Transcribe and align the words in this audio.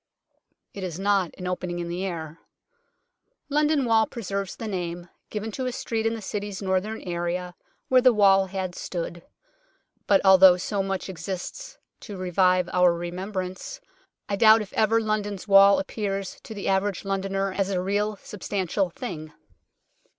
It 0.73 0.83
is 0.83 0.97
not 0.97 1.29
an 1.37 1.45
opening 1.45 1.77
in 1.77 1.87
the 1.87 2.03
air. 2.03 2.39
London 3.49 3.85
Wall 3.85 4.07
preserves 4.07 4.55
the 4.55 4.67
name, 4.67 5.09
given 5.29 5.51
to 5.51 5.67
a 5.67 5.71
street 5.71 6.07
in 6.07 6.15
the 6.15 6.23
City's 6.23 6.59
northern 6.59 7.01
area 7.01 7.53
where 7.87 8.01
the 8.01 8.11
wall 8.11 8.47
had 8.47 8.73
stood. 8.73 9.21
But 10.07 10.19
although 10.25 10.57
so 10.57 10.81
much 10.81 11.07
exists 11.07 11.77
to 11.99 12.17
revive 12.17 12.67
our 12.73 12.91
remembrance, 12.95 13.79
I 14.27 14.37
doubt 14.37 14.63
if 14.63 14.73
ever 14.73 14.99
London's 14.99 15.47
wall 15.47 15.77
appears 15.77 16.39
to 16.45 16.55
the 16.55 16.67
average 16.67 17.05
Londoner 17.05 17.53
as 17.53 17.69
a 17.69 17.79
real, 17.79 18.15
substantial 18.15 18.89
thing. 18.89 19.31